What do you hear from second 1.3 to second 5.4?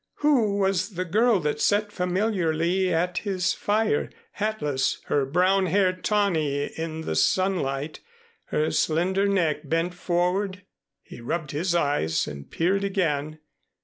that sat familiarly at his fire, hatless, her